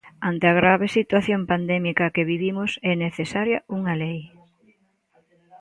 [0.29, 4.19] Ante a grave situación pandémica que vivimos é necesaria unha lei.